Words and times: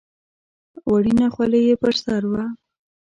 وړینه 0.91 1.27
خولۍ 1.33 1.61
یې 1.69 1.75
پر 1.81 1.93
سر 2.03 2.23
وه. 2.31 2.43